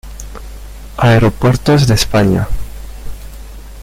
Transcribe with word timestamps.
Aeropuertos 0.97 1.85
de 1.85 1.93
España 1.93 2.47